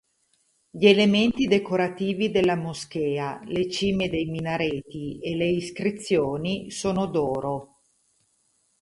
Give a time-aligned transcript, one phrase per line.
[0.71, 7.81] Gli elementi decorativi della moschea, le cime dei minareti e le iscrizioni sono d'oro.